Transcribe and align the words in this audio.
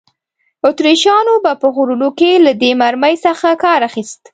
اتریشیانو 0.67 1.33
به 1.43 1.53
په 1.61 1.67
غرونو 1.75 2.09
کې 2.19 2.31
له 2.45 2.51
دې 2.61 2.71
مرمۍ 2.81 3.15
څخه 3.25 3.47
کار 3.63 3.79
اخیست. 3.89 4.21